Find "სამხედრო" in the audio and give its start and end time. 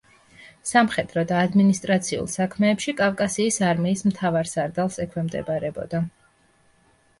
0.69-1.23